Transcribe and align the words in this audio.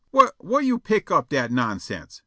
"Wha' 0.11 0.63
yo' 0.63 0.79
pick 0.79 1.11
up 1.11 1.29
dat 1.29 1.51
nomsense?" 1.51 2.19